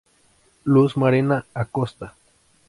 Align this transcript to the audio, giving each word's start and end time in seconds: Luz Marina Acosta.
Luz 0.63 0.97
Marina 0.97 1.45
Acosta. 1.53 2.15